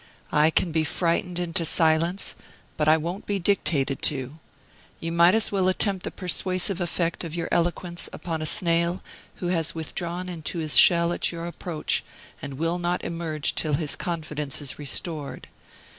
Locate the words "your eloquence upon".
7.35-8.41